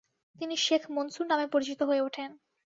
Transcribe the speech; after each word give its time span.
তিনি 0.35 0.55
শেখ 0.57 0.83
মনসুর 0.91 1.25
নামে 1.27 1.45
পরিচিত 1.47 1.79
হয়ে 1.83 2.05
উঠেন। 2.07 2.29